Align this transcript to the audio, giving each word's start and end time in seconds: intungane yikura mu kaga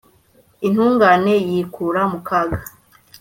intungane 0.67 1.33
yikura 1.49 2.01
mu 2.11 2.19
kaga 2.27 2.59